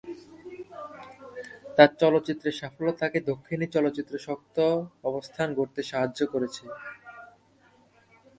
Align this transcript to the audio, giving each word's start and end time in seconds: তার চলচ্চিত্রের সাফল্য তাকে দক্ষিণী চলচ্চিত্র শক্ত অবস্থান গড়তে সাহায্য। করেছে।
তার 1.75 1.91
চলচ্চিত্রের 1.99 2.55
সাফল্য 2.59 2.89
তাকে 2.99 3.17
দক্ষিণী 3.21 3.65
চলচ্চিত্র 3.67 4.13
শক্ত 4.17 4.57
অবস্থান 5.03 5.47
গড়তে 5.53 5.81
সাহায্য। 5.83 6.19
করেছে। 6.25 6.63